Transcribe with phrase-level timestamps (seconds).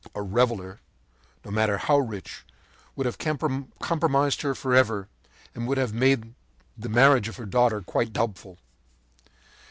[0.15, 0.79] A reveller,
[1.45, 2.43] no matter how rich,
[2.95, 5.09] would have compromised her forever,
[5.53, 6.33] and would have made
[6.75, 8.57] the marriage of her daughter quite doubtful.